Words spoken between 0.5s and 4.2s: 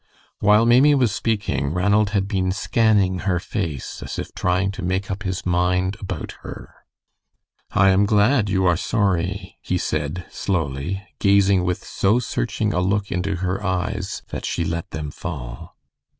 Maimie was speaking, Ranald had been scanning her face as